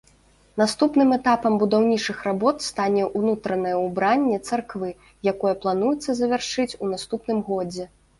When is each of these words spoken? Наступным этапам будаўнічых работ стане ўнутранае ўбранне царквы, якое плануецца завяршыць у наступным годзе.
Наступным 0.59 1.09
этапам 1.15 1.57
будаўнічых 1.63 2.23
работ 2.27 2.63
стане 2.69 3.03
ўнутранае 3.19 3.73
ўбранне 3.81 4.37
царквы, 4.47 4.89
якое 5.33 5.53
плануецца 5.67 6.17
завяршыць 6.21 6.67
у 6.87 6.91
наступным 6.95 7.39
годзе. 7.53 7.85